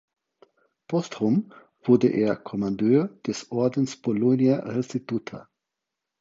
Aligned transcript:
Posthum 0.87 1.53
wurde 1.83 2.07
er 2.07 2.35
Kommandeur 2.35 3.09
des 3.27 3.51
Ordens 3.51 4.01
Polonia 4.01 4.55
Restituta. 4.61 5.47